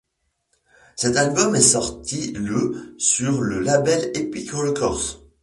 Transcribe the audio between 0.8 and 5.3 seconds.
Cet album est sorti le sur le label Epic Records.